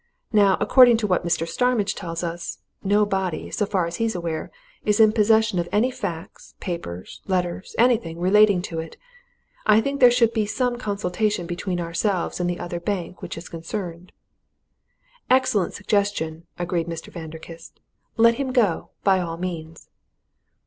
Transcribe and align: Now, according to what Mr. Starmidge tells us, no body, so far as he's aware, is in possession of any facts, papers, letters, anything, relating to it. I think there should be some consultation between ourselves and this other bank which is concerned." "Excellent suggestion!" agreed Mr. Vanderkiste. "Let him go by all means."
Now, 0.33 0.57
according 0.59 0.97
to 0.97 1.05
what 1.05 1.23
Mr. 1.23 1.47
Starmidge 1.47 1.93
tells 1.93 2.23
us, 2.23 2.57
no 2.83 3.05
body, 3.05 3.51
so 3.51 3.67
far 3.67 3.85
as 3.85 3.97
he's 3.97 4.15
aware, 4.15 4.49
is 4.83 4.99
in 4.99 5.11
possession 5.11 5.59
of 5.59 5.69
any 5.71 5.91
facts, 5.91 6.55
papers, 6.59 7.21
letters, 7.27 7.75
anything, 7.77 8.17
relating 8.17 8.63
to 8.63 8.79
it. 8.79 8.97
I 9.67 9.79
think 9.79 9.99
there 9.99 10.09
should 10.09 10.33
be 10.33 10.47
some 10.47 10.79
consultation 10.79 11.45
between 11.45 11.79
ourselves 11.79 12.39
and 12.39 12.49
this 12.49 12.59
other 12.59 12.79
bank 12.79 13.21
which 13.21 13.37
is 13.37 13.47
concerned." 13.47 14.11
"Excellent 15.29 15.75
suggestion!" 15.75 16.47
agreed 16.57 16.87
Mr. 16.87 17.13
Vanderkiste. 17.13 17.79
"Let 18.17 18.37
him 18.41 18.51
go 18.51 18.89
by 19.03 19.19
all 19.19 19.37
means." 19.37 19.87